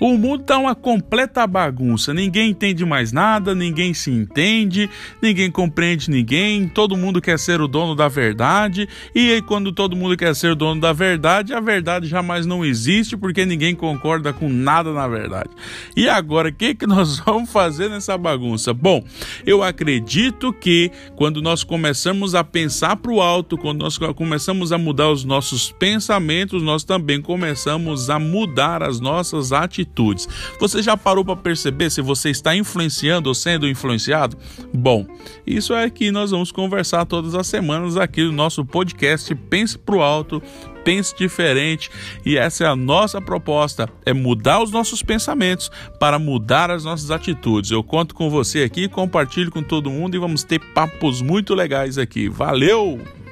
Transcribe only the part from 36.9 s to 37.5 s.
todas as